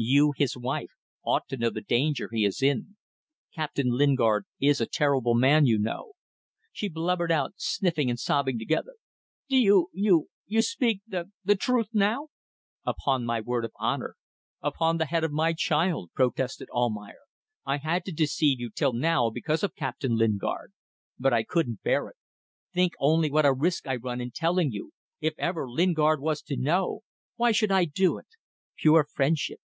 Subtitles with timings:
[0.00, 0.92] "You, his wife,
[1.24, 2.96] ought to know the danger he is in.
[3.54, 6.12] Captain Lingard is a terrible man, you know."
[6.72, 8.92] She blubbered out, sniffing and sobbing together.
[9.48, 9.88] "Do you...
[9.92, 10.62] you...
[10.62, 11.00] speak...
[11.08, 11.32] the...
[11.42, 12.28] the truth now?"
[12.86, 14.14] "Upon my word of honour.
[14.78, 17.18] On the head of my child," protested Almayer.
[17.64, 20.72] "I had to deceive you till now because of Captain Lingard.
[21.18, 22.16] But I couldn't bear it.
[22.72, 26.56] Think only what a risk I run in telling you if ever Lingard was to
[26.56, 27.00] know!
[27.36, 28.26] Why should I do it?
[28.76, 29.58] Pure friendship.